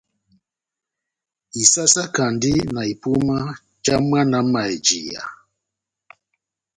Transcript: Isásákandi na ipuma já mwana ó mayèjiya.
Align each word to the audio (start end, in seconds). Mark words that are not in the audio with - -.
Isásákandi 1.63 2.51
na 2.73 2.81
ipuma 2.93 3.39
já 3.85 3.95
mwana 4.07 4.37
ó 4.43 4.47
mayèjiya. 4.53 5.23